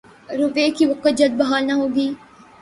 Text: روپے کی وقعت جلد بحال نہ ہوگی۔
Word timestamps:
روپے 0.39 0.65
کی 0.75 0.83
وقعت 0.85 1.17
جلد 1.17 1.35
بحال 1.39 1.63
نہ 1.67 1.73
ہوگی۔ 1.73 2.07